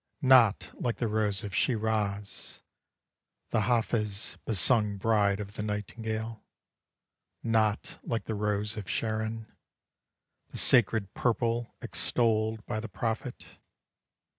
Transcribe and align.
Not 0.23 0.71
like 0.73 0.95
the 0.97 1.07
Rose 1.07 1.43
of 1.43 1.53
Shiraz, 1.53 2.61
The 3.51 3.61
Hafiz 3.67 4.39
besung 4.47 4.97
bride 4.97 5.39
of 5.39 5.53
the 5.53 5.61
nightingale. 5.61 6.43
Not 7.43 7.99
like 8.01 8.23
the 8.23 8.33
Rose 8.33 8.75
of 8.77 8.89
Sharon, 8.89 9.45
The 10.49 10.57
sacred 10.57 11.13
purple 11.13 11.75
extolled 11.83 12.65
by 12.65 12.79
the 12.79 12.89
prophet. 12.89 13.59